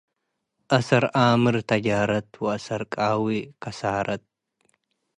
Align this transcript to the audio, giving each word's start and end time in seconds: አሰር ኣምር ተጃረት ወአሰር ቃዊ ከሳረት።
አሰር 0.77 1.03
ኣምር 1.19 1.55
ተጃረት 1.69 2.29
ወአሰር 2.43 2.81
ቃዊ 2.93 3.25
ከሳረት። 3.61 4.23